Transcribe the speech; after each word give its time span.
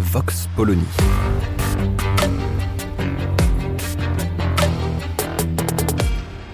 Vox 0.00 0.48
Polony. 0.56 0.82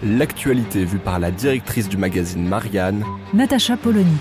L'actualité 0.02 0.84
vue 0.84 0.98
par 0.98 1.20
la 1.20 1.30
directrice 1.30 1.88
du 1.88 1.96
magazine 1.96 2.44
Marianne, 2.44 3.04
Natacha 3.32 3.76
Polony. 3.76 4.16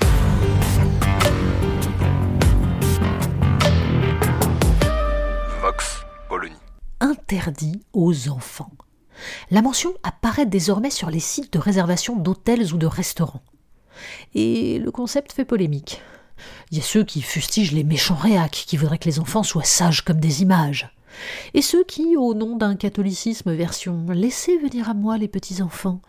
Vox 5.60 6.06
Polony. 6.30 6.56
Interdit 7.00 7.82
aux 7.94 8.30
enfants. 8.30 8.72
La 9.50 9.64
mention 9.64 9.94
apparaît 10.04 10.46
désormais 10.46 10.92
sur 10.92 11.10
les 11.10 11.20
sites 11.20 11.52
de 11.52 11.58
réservation 11.58 12.16
d'hôtels 12.16 12.76
ou 12.76 12.78
de 12.78 12.86
restaurants. 12.86 13.44
Et 14.36 14.78
le 14.78 14.92
concept 14.92 15.34
fait 15.34 15.46
polémique. 15.46 16.04
Il 16.72 16.78
y 16.78 16.82
a 16.82 16.84
ceux 16.84 17.04
qui 17.04 17.22
fustigent 17.22 17.74
les 17.74 17.84
méchants 17.84 18.16
réacs, 18.16 18.64
qui 18.68 18.78
voudraient 18.78 18.98
que 18.98 19.10
les 19.10 19.20
enfants 19.20 19.44
soient 19.44 19.64
sages 19.64 20.02
comme 20.02 20.20
des 20.20 20.42
images. 20.42 20.90
Et 21.54 21.62
ceux 21.62 21.84
qui, 21.84 22.18
au 22.18 22.34
nom 22.34 22.58
d'un 22.58 22.76
catholicisme 22.76 23.54
version 23.54 24.06
Laissez 24.10 24.58
venir 24.58 24.90
à 24.90 24.94
moi 24.94 25.18
les 25.18 25.28
petits 25.28 25.62
enfants, 25.62 26.02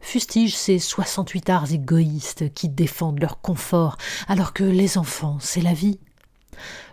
fustigent 0.00 0.56
ces 0.56 0.78
68 0.78 1.50
arts 1.50 1.72
égoïstes 1.72 2.52
qui 2.54 2.68
défendent 2.68 3.20
leur 3.20 3.40
confort, 3.40 3.96
alors 4.28 4.52
que 4.52 4.64
les 4.64 4.98
enfants, 4.98 5.38
c'est 5.40 5.62
la 5.62 5.74
vie. 5.74 5.98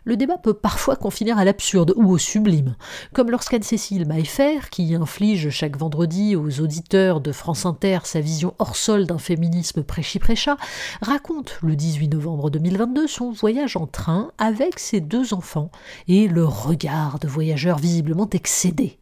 Le 0.04 0.18
débat 0.18 0.38
peut 0.38 0.54
parfois 0.54 0.96
confinir 0.96 1.38
à 1.38 1.46
l'absurde 1.46 1.94
ou 1.96 2.10
au 2.12 2.18
sublime, 2.18 2.76
comme 3.14 3.32
lorsqu'Anne-Cécile 3.32 4.08
Maillefer, 4.08 4.70
qui 4.72 4.96
inflige 4.96 5.50
chaque 5.50 5.78
vendredi 5.78 6.36
aux 6.36 6.62
auditeurs 6.62 7.22
de 7.22 7.32
France 7.32 7.66
Inter 7.66 8.00
sa 8.04 8.22
vision 8.22 8.54
hors 8.60 8.76
sol 8.76 9.06
d'un 9.06 9.20
féminisme 9.20 9.84
prêchi-prêcha, 9.84 10.58
raconte 11.02 11.60
le 11.62 11.76
18 11.76 12.10
novembre 12.10 12.50
2022 12.50 13.08
son 13.08 13.32
voyage 13.32 13.76
en 13.76 13.88
train 13.88 14.32
avec 14.38 14.80
ses 14.80 15.02
deux 15.02 15.34
enfants 15.34 15.72
et 16.08 16.28
le 16.28 16.46
regard 16.46 17.20
de 17.20 17.28
voyageurs 17.28 17.78
visiblement 17.78 18.30
excédés 18.32 19.00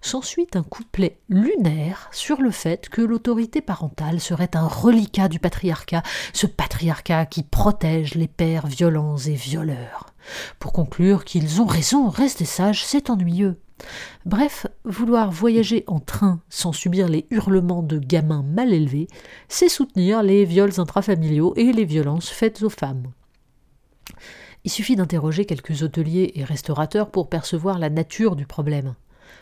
s'ensuit 0.00 0.46
un 0.54 0.62
couplet 0.62 1.18
lunaire 1.28 2.08
sur 2.12 2.40
le 2.40 2.50
fait 2.50 2.88
que 2.88 3.00
l'autorité 3.00 3.60
parentale 3.60 4.20
serait 4.20 4.54
un 4.54 4.66
reliquat 4.66 5.28
du 5.28 5.38
patriarcat, 5.38 6.02
ce 6.32 6.46
patriarcat 6.46 7.26
qui 7.26 7.42
protège 7.42 8.14
les 8.14 8.28
pères 8.28 8.66
violents 8.66 9.16
et 9.16 9.34
violeurs. 9.34 10.06
Pour 10.58 10.72
conclure 10.72 11.24
qu'ils 11.24 11.60
ont 11.60 11.66
raison, 11.66 12.08
rester 12.08 12.44
sages, 12.44 12.84
c'est 12.84 13.10
ennuyeux. 13.10 13.60
Bref, 14.24 14.66
vouloir 14.84 15.30
voyager 15.30 15.84
en 15.86 16.00
train 16.00 16.40
sans 16.48 16.72
subir 16.72 17.08
les 17.08 17.26
hurlements 17.30 17.82
de 17.82 17.98
gamins 17.98 18.42
mal 18.42 18.72
élevés, 18.72 19.08
c'est 19.48 19.68
soutenir 19.68 20.22
les 20.22 20.44
viols 20.44 20.80
intrafamiliaux 20.80 21.54
et 21.56 21.72
les 21.72 21.84
violences 21.84 22.30
faites 22.30 22.62
aux 22.62 22.70
femmes. 22.70 23.12
Il 24.64 24.70
suffit 24.70 24.96
d'interroger 24.96 25.44
quelques 25.44 25.82
hôteliers 25.82 26.32
et 26.36 26.44
restaurateurs 26.44 27.10
pour 27.10 27.28
percevoir 27.28 27.78
la 27.78 27.90
nature 27.90 28.34
du 28.34 28.46
problème. 28.46 28.94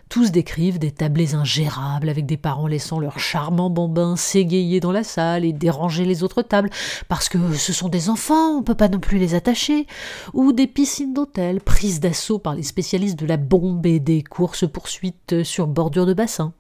Tous 0.09 0.31
décrivent 0.31 0.79
des 0.79 0.91
tablés 0.91 1.35
ingérables 1.35 2.09
avec 2.09 2.27
des 2.27 2.37
parents 2.37 2.67
laissant 2.67 3.01
leurs 3.01 3.19
charmants 3.19 3.71
bambins 3.71 4.17
s'égayer 4.17 4.79
dans 4.79 4.93
la 4.93 5.05
salle 5.05 5.45
et 5.45 5.53
déranger 5.53 6.05
les 6.05 6.23
autres 6.23 6.43
tables 6.43 6.71
parce 7.09 7.29
que 7.29 7.55
ce 7.55 7.73
sont 7.73 7.89
des 7.89 8.11
enfants, 8.11 8.59
on 8.59 8.63
peut 8.63 8.75
pas 8.75 8.89
non 8.89 9.01
plus 9.01 9.19
les 9.19 9.35
attacher, 9.35 9.87
ou 10.35 10.53
des 10.53 10.67
piscines 10.67 11.15
d'hôtel 11.15 11.61
prises 11.61 12.01
d'assaut 12.01 12.39
par 12.39 12.55
les 12.55 12.63
spécialistes 12.63 13.19
de 13.19 13.27
la 13.27 13.39
bombe 13.39 13.87
et 13.87 14.01
des 14.01 14.23
courses 14.23 14.69
poursuites 14.69 15.43
sur 15.45 15.67
bordure 15.67 16.07
de 16.07 16.15
bassin. 16.15 16.53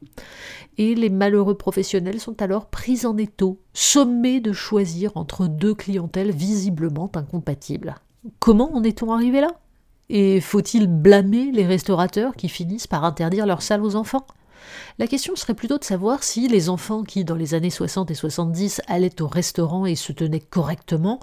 Et 0.79 0.95
les 0.95 1.11
malheureux 1.11 1.57
professionnels 1.57 2.21
sont 2.21 2.41
alors 2.41 2.71
pris 2.71 3.05
en 3.05 3.19
étau, 3.19 3.61
sommés 3.75 4.41
de 4.41 4.53
choisir 4.53 5.13
entre 5.17 5.47
deux 5.47 5.75
clientèles 5.75 6.31
visiblement 6.31 7.11
incompatibles. 7.15 7.97
Comment 8.39 8.75
en 8.75 8.83
est-on 8.83 9.13
arrivé 9.13 9.41
là? 9.41 9.49
Et 10.13 10.43
faut-il 10.43 10.89
blâmer 10.89 11.51
les 11.53 11.65
restaurateurs 11.65 12.37
qui 12.37 12.51
finissent 12.51 12.87
par 12.87 13.03
interdire 13.03 13.47
leurs 13.47 13.63
salles 13.63 13.83
aux 13.83 13.97
enfants? 13.97 14.27
La 14.99 15.07
question 15.07 15.35
serait 15.35 15.55
plutôt 15.55 15.79
de 15.79 15.85
savoir 15.85 16.23
si 16.23 16.49
les 16.49 16.69
enfants 16.69 17.03
qui, 17.03 17.25
dans 17.25 17.35
les 17.35 17.55
années 17.55 17.71
60 17.71 18.11
et 18.11 18.15
70, 18.15 18.83
allaient 18.89 19.23
au 19.23 19.27
restaurant 19.27 19.87
et 19.87 19.95
se 19.95 20.13
tenaient 20.13 20.39
correctement, 20.39 21.19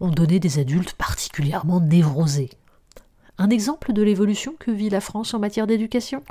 ont 0.00 0.10
donné 0.10 0.40
des 0.40 0.58
adultes 0.58 0.92
particulièrement 0.92 1.80
névrosés. 1.80 2.50
Un 3.38 3.48
exemple 3.48 3.94
de 3.94 4.02
l'évolution 4.02 4.54
que 4.58 4.70
vit 4.70 4.90
la 4.90 5.00
France 5.00 5.32
en 5.32 5.38
matière 5.38 5.66
d'éducation? 5.66 6.22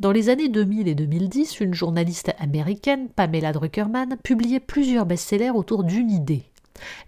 Dans 0.00 0.12
les 0.12 0.28
années 0.28 0.50
2000 0.50 0.86
et 0.86 0.94
2010, 0.94 1.60
une 1.60 1.72
journaliste 1.72 2.30
américaine, 2.38 3.08
Pamela 3.08 3.54
Druckerman, 3.54 4.18
publiait 4.22 4.60
plusieurs 4.60 5.06
best-sellers 5.06 5.50
autour 5.50 5.82
d'une 5.82 6.10
idée 6.10 6.44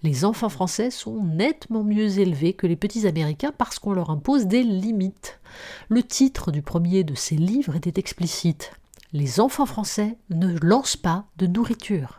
les 0.02 0.24
enfants 0.24 0.48
français 0.48 0.90
sont 0.90 1.22
nettement 1.22 1.84
mieux 1.84 2.18
élevés 2.18 2.52
que 2.52 2.66
les 2.66 2.76
petits 2.76 3.06
Américains 3.06 3.52
parce 3.56 3.78
qu'on 3.78 3.92
leur 3.92 4.10
impose 4.10 4.46
des 4.46 4.62
limites. 4.62 5.40
Le 5.88 6.02
titre 6.02 6.50
du 6.50 6.62
premier 6.62 7.04
de 7.04 7.14
ces 7.14 7.36
livres 7.36 7.76
était 7.76 7.98
explicite. 8.00 8.72
Les 9.12 9.40
enfants 9.40 9.66
français 9.66 10.16
ne 10.30 10.56
lancent 10.62 10.96
pas 10.96 11.26
de 11.36 11.46
nourriture. 11.46 12.18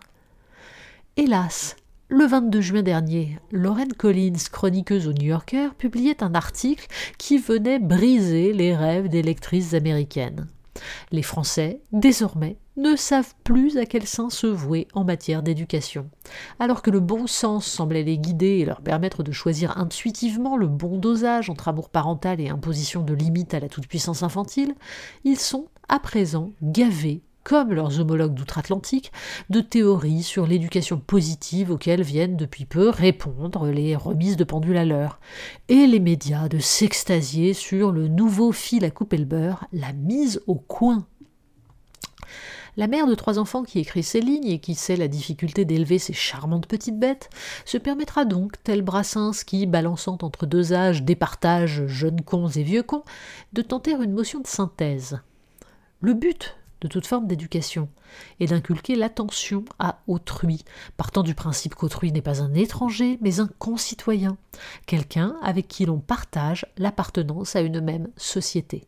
Hélas, 1.18 1.76
le 2.10 2.26
22 2.26 2.60
juin 2.60 2.84
dernier, 2.84 3.40
Lorraine 3.52 3.94
Collins, 3.94 4.34
chroniqueuse 4.52 5.08
au 5.08 5.14
New 5.14 5.28
Yorker, 5.28 5.70
publiait 5.78 6.22
un 6.22 6.36
article 6.36 6.88
qui 7.18 7.38
venait 7.38 7.80
briser 7.80 8.52
les 8.52 8.76
rêves 8.76 9.08
des 9.08 9.22
lectrices 9.22 9.74
américaines. 9.74 10.48
Les 11.12 11.22
Français, 11.22 11.82
désormais, 11.92 12.58
ne 12.78 12.96
savent 12.96 13.34
plus 13.44 13.78
à 13.78 13.86
quel 13.86 14.06
sein 14.06 14.30
se 14.30 14.48
vouer 14.48 14.88
en 14.94 15.04
matière 15.04 15.44
d'éducation. 15.44 16.10
Alors 16.60 16.82
que 16.82 16.90
le 16.90 17.00
bon 17.00 17.28
sens 17.28 17.66
semblait 17.66 18.04
les 18.04 18.18
guider 18.18 18.60
et 18.60 18.66
leur 18.66 18.82
permettre 18.82 19.24
de 19.24 19.32
choisir 19.32 19.78
intuitivement 19.78 20.58
le 20.58 20.68
bon 20.68 20.98
dosage 20.98 21.50
entre 21.50 21.68
amour 21.68 21.90
parental 21.90 22.40
et 22.40 22.50
imposition 22.50 23.04
de 23.04 23.14
limites 23.14 23.54
à 23.54 23.60
la 23.60 23.70
toute-puissance 23.70 24.24
infantile, 24.24 24.74
ils 25.24 25.40
sont, 25.40 25.68
à 25.90 26.00
présent, 26.00 26.52
gavés 26.62 27.22
comme 27.44 27.74
leurs 27.74 28.00
homologues 28.00 28.34
d'outre-Atlantique, 28.34 29.12
de 29.50 29.62
théories 29.62 30.24
sur 30.24 30.48
l'éducation 30.48 30.98
positive 30.98 31.72
auxquelles 31.72 32.04
viennent 32.04 32.38
depuis 32.38 32.66
peu 32.66 32.90
répondre 32.90 33.68
les 33.68 33.96
remises 33.96 34.38
de 34.38 34.44
pendule 34.44 34.78
à 34.78 34.86
l'heure, 34.86 35.20
et 35.70 35.88
les 35.88 36.00
médias 36.00 36.50
de 36.50 36.60
s'extasier 36.60 37.54
sur 37.54 37.92
le 37.92 38.08
nouveau 38.08 38.52
fil 38.52 38.86
à 38.86 38.92
couper 38.92 39.18
le 39.18 39.26
beurre, 39.26 39.66
la 39.74 39.94
mise 39.94 40.42
au 40.48 40.56
coin. 40.56 41.06
La 42.78 42.88
mère 42.88 43.06
de 43.06 43.16
trois 43.16 43.38
enfants 43.38 43.64
qui 43.64 43.80
écrit 43.80 44.04
ces 44.04 44.22
lignes 44.22 44.48
et 44.48 44.60
qui 44.60 44.76
sait 44.76 44.96
la 44.96 45.10
difficulté 45.10 45.66
d'élever 45.66 46.00
ces 46.00 46.14
charmantes 46.14 46.68
petites 46.68 46.98
bêtes 46.98 47.30
se 47.66 47.78
permettra 47.78 48.24
donc, 48.24 48.64
tel 48.64 48.82
Brassens 48.82 49.44
qui, 49.46 49.66
balançant 49.66 50.18
entre 50.22 50.46
deux 50.46 50.72
âges, 50.72 51.04
départage 51.04 51.86
jeunes 51.88 52.22
cons 52.22 52.48
et 52.48 52.64
vieux 52.64 52.84
cons, 52.84 53.04
de 53.52 53.62
tenter 53.62 53.92
une 53.92 54.14
motion 54.14 54.40
de 54.40 54.48
synthèse. 54.48 55.20
Le 56.00 56.14
but 56.14 56.56
de 56.82 56.88
toute 56.88 57.06
forme 57.06 57.28
d'éducation, 57.28 57.90
et 58.40 58.48
d'inculquer 58.48 58.96
l'attention 58.96 59.64
à 59.80 60.00
autrui, 60.08 60.64
partant 60.98 61.24
du 61.24 61.36
principe 61.36 61.76
qu'autrui 61.76 62.12
n'est 62.12 62.22
pas 62.22 62.42
un 62.42 62.54
étranger, 62.54 63.18
mais 63.22 63.40
un 63.40 63.50
concitoyen, 63.60 64.38
quelqu'un 64.86 65.36
avec 65.42 65.68
qui 65.68 65.86
l'on 65.86 66.00
partage 66.00 66.66
l'appartenance 66.78 67.56
à 67.56 67.62
une 67.62 67.82
même 67.82 68.10
société. 68.18 68.86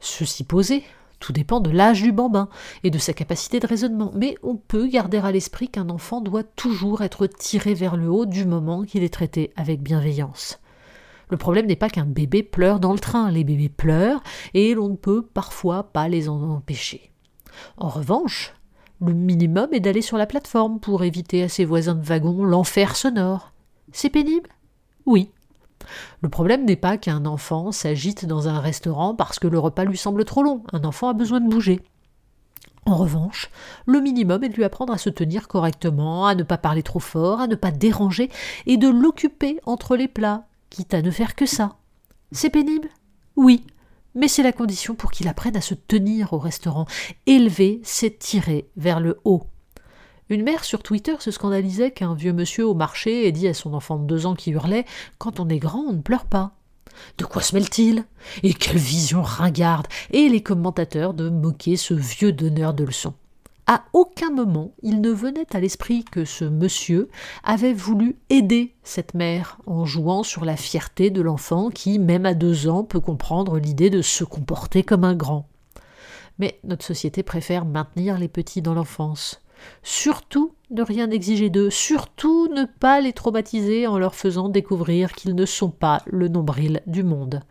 Ceci 0.00 0.44
posé, 0.44 0.84
tout 1.18 1.32
dépend 1.32 1.60
de 1.60 1.70
l'âge 1.70 2.02
du 2.02 2.12
bambin 2.12 2.48
et 2.84 2.90
de 2.90 2.98
sa 2.98 3.14
capacité 3.14 3.58
de 3.60 3.66
raisonnement, 3.66 4.12
mais 4.14 4.36
on 4.42 4.56
peut 4.56 4.86
garder 4.86 5.18
à 5.18 5.32
l'esprit 5.32 5.68
qu'un 5.68 5.88
enfant 5.88 6.20
doit 6.20 6.44
toujours 6.44 7.02
être 7.02 7.26
tiré 7.26 7.74
vers 7.74 7.96
le 7.96 8.08
haut 8.10 8.26
du 8.26 8.44
moment 8.44 8.82
qu'il 8.82 9.02
est 9.02 9.12
traité 9.12 9.52
avec 9.56 9.82
bienveillance. 9.82 10.58
Le 11.28 11.36
problème 11.36 11.66
n'est 11.66 11.76
pas 11.76 11.88
qu'un 11.88 12.04
bébé 12.04 12.42
pleure 12.42 12.80
dans 12.80 12.92
le 12.92 12.98
train, 12.98 13.30
les 13.30 13.44
bébés 13.44 13.68
pleurent 13.68 14.22
et 14.54 14.74
l'on 14.74 14.90
ne 14.90 14.96
peut 14.96 15.22
parfois 15.22 15.84
pas 15.92 16.08
les 16.08 16.28
en 16.28 16.40
empêcher. 16.50 17.12
En 17.76 17.88
revanche, 17.88 18.54
le 19.00 19.12
minimum 19.12 19.68
est 19.72 19.80
d'aller 19.80 20.02
sur 20.02 20.16
la 20.16 20.26
plateforme 20.26 20.80
pour 20.80 21.04
éviter 21.04 21.42
à 21.42 21.48
ses 21.48 21.64
voisins 21.64 21.94
de 21.94 22.04
wagon 22.04 22.44
l'enfer 22.44 22.96
sonore. 22.96 23.52
C'est 23.92 24.10
pénible? 24.10 24.50
Oui. 25.04 25.30
Le 26.20 26.28
problème 26.28 26.64
n'est 26.64 26.76
pas 26.76 26.96
qu'un 26.96 27.26
enfant 27.26 27.72
s'agite 27.72 28.24
dans 28.26 28.48
un 28.48 28.60
restaurant 28.60 29.14
parce 29.14 29.38
que 29.38 29.48
le 29.48 29.58
repas 29.58 29.84
lui 29.84 29.96
semble 29.96 30.24
trop 30.24 30.42
long. 30.42 30.62
Un 30.72 30.84
enfant 30.84 31.08
a 31.08 31.12
besoin 31.12 31.40
de 31.40 31.48
bouger. 31.48 31.82
En 32.86 32.96
revanche, 32.96 33.50
le 33.84 34.00
minimum 34.00 34.44
est 34.44 34.48
de 34.48 34.54
lui 34.54 34.64
apprendre 34.64 34.92
à 34.92 34.98
se 34.98 35.10
tenir 35.10 35.48
correctement, 35.48 36.26
à 36.26 36.36
ne 36.36 36.44
pas 36.44 36.56
parler 36.56 36.84
trop 36.84 37.00
fort, 37.00 37.40
à 37.40 37.48
ne 37.48 37.56
pas 37.56 37.72
déranger 37.72 38.30
et 38.66 38.76
de 38.76 38.88
l'occuper 38.88 39.58
entre 39.66 39.96
les 39.96 40.08
plats, 40.08 40.46
quitte 40.70 40.94
à 40.94 41.02
ne 41.02 41.10
faire 41.10 41.34
que 41.34 41.46
ça. 41.46 41.76
C'est 42.32 42.50
pénible? 42.50 42.88
Oui, 43.36 43.64
mais 44.14 44.28
c'est 44.28 44.42
la 44.42 44.52
condition 44.52 44.94
pour 44.94 45.10
qu'il 45.10 45.28
apprenne 45.28 45.56
à 45.56 45.60
se 45.60 45.74
tenir 45.74 46.32
au 46.32 46.38
restaurant. 46.38 46.86
Élever, 47.26 47.80
c'est 47.84 48.18
tirer 48.18 48.68
vers 48.76 48.98
le 48.98 49.20
haut. 49.24 49.44
Une 50.28 50.42
mère 50.42 50.64
sur 50.64 50.82
Twitter 50.82 51.14
se 51.20 51.30
scandalisait 51.30 51.92
qu'un 51.92 52.14
vieux 52.14 52.32
monsieur 52.32 52.66
au 52.66 52.74
marché 52.74 53.28
ait 53.28 53.32
dit 53.32 53.46
à 53.46 53.54
son 53.54 53.74
enfant 53.74 53.98
de 53.98 54.06
deux 54.06 54.26
ans 54.26 54.34
qui 54.34 54.50
hurlait 54.50 54.86
Quand 55.18 55.38
on 55.38 55.48
est 55.48 55.58
grand, 55.58 55.80
on 55.80 55.92
ne 55.92 56.00
pleure 56.00 56.24
pas. 56.24 56.52
De 57.18 57.24
quoi 57.24 57.42
se 57.42 57.54
mêle-t-il 57.54 58.04
Et 58.42 58.54
quelle 58.54 58.78
vision 58.78 59.22
ringarde 59.22 59.86
Et 60.10 60.28
les 60.28 60.42
commentateurs 60.42 61.14
de 61.14 61.28
moquer 61.28 61.76
ce 61.76 61.94
vieux 61.94 62.32
donneur 62.32 62.74
de 62.74 62.84
leçons. 62.84 63.14
À 63.68 63.84
aucun 63.92 64.30
moment 64.30 64.72
il 64.82 65.00
ne 65.00 65.10
venait 65.10 65.46
à 65.52 65.58
l'esprit 65.58 66.04
que 66.04 66.24
ce 66.24 66.44
monsieur 66.44 67.08
avait 67.42 67.72
voulu 67.72 68.16
aider 68.30 68.76
cette 68.84 69.14
mère 69.14 69.58
en 69.66 69.84
jouant 69.84 70.22
sur 70.22 70.44
la 70.44 70.56
fierté 70.56 71.10
de 71.10 71.20
l'enfant 71.20 71.70
qui, 71.70 71.98
même 71.98 72.26
à 72.26 72.34
deux 72.34 72.68
ans, 72.68 72.84
peut 72.84 73.00
comprendre 73.00 73.58
l'idée 73.58 73.90
de 73.90 74.02
se 74.02 74.22
comporter 74.22 74.84
comme 74.84 75.02
un 75.02 75.16
grand. 75.16 75.48
Mais 76.38 76.60
notre 76.62 76.84
société 76.84 77.24
préfère 77.24 77.64
maintenir 77.64 78.18
les 78.18 78.28
petits 78.28 78.62
dans 78.62 78.74
l'enfance. 78.74 79.42
Surtout 79.82 80.54
ne 80.70 80.82
rien 80.82 81.10
exiger 81.10 81.50
d'eux, 81.50 81.70
surtout 81.70 82.46
ne 82.48 82.66
pas 82.66 83.00
les 83.00 83.12
traumatiser 83.12 83.88
en 83.88 83.98
leur 83.98 84.14
faisant 84.14 84.48
découvrir 84.48 85.12
qu'ils 85.12 85.34
ne 85.34 85.46
sont 85.46 85.70
pas 85.70 86.02
le 86.06 86.28
nombril 86.28 86.82
du 86.86 87.02
monde. 87.02 87.42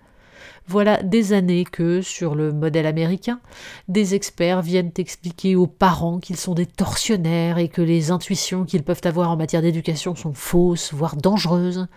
Voilà 0.67 1.01
des 1.03 1.33
années 1.33 1.63
que, 1.63 2.01
sur 2.01 2.33
le 2.33 2.51
modèle 2.51 2.87
américain, 2.87 3.39
des 3.87 4.15
experts 4.15 4.61
viennent 4.61 4.91
expliquer 4.97 5.55
aux 5.55 5.67
parents 5.67 6.19
qu'ils 6.19 6.37
sont 6.37 6.55
des 6.55 6.65
tortionnaires 6.65 7.59
et 7.59 7.67
que 7.67 7.81
les 7.81 8.09
intuitions 8.09 8.65
qu'ils 8.65 8.83
peuvent 8.83 9.01
avoir 9.03 9.29
en 9.29 9.37
matière 9.37 9.61
d'éducation 9.61 10.15
sont 10.15 10.33
fausses, 10.33 10.93
voire 10.93 11.17
dangereuses. 11.17 11.87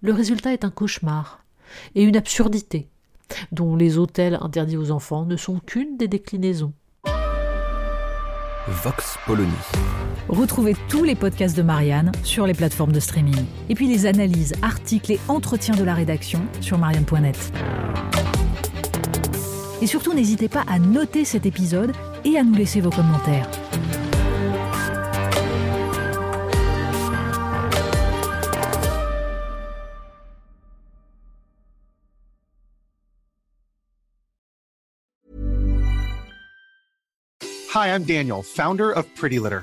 Le 0.00 0.12
résultat 0.12 0.52
est 0.52 0.64
un 0.64 0.70
cauchemar 0.70 1.44
et 1.94 2.02
une 2.02 2.16
absurdité, 2.16 2.88
dont 3.52 3.76
les 3.76 3.98
hôtels 3.98 4.38
interdits 4.40 4.76
aux 4.76 4.90
enfants 4.90 5.24
ne 5.24 5.36
sont 5.36 5.60
qu'une 5.60 5.96
des 5.96 6.08
déclinaisons. 6.08 6.72
Vox 8.68 9.16
Polony. 9.26 9.50
Retrouvez 10.28 10.76
tous 10.88 11.02
les 11.02 11.14
podcasts 11.14 11.56
de 11.56 11.62
Marianne 11.62 12.12
sur 12.22 12.46
les 12.46 12.52
plateformes 12.52 12.92
de 12.92 13.00
streaming. 13.00 13.44
Et 13.70 13.74
puis 13.74 13.88
les 13.88 14.04
analyses, 14.04 14.52
articles 14.60 15.12
et 15.12 15.20
entretiens 15.28 15.74
de 15.74 15.84
la 15.84 15.94
rédaction 15.94 16.40
sur 16.60 16.76
marianne.net. 16.76 17.52
Et 19.80 19.86
surtout, 19.86 20.12
n'hésitez 20.12 20.48
pas 20.48 20.64
à 20.68 20.78
noter 20.78 21.24
cet 21.24 21.46
épisode 21.46 21.92
et 22.24 22.36
à 22.36 22.42
nous 22.42 22.54
laisser 22.54 22.80
vos 22.80 22.90
commentaires. 22.90 23.48
Hi, 37.74 37.94
I'm 37.94 38.02
Daniel, 38.02 38.42
founder 38.42 38.90
of 38.90 39.06
Pretty 39.14 39.38
Litter. 39.38 39.62